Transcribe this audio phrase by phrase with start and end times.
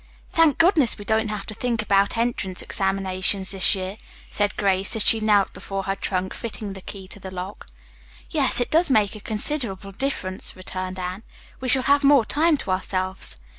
[0.31, 3.97] "Thank goodness, we don't have to think about entrance examinations this year,"
[4.31, 7.67] said Grace, as she knelt before her trunk, fitting the key to the lock.
[8.31, 11.21] "Yes, it does make considerable difference," returned Anne.
[11.59, 13.35] "We shall have more time to ourselves.